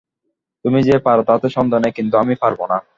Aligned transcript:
তুমি 0.65 0.79
যে 0.83 0.95
পার 1.05 1.19
তাতে 1.23 1.47
সন্দেহ 1.49 1.79
নেই, 1.79 1.93
কিন্তু 1.97 2.15
আমি 2.17 2.33
পারব 2.41 2.59
না। 2.71 2.77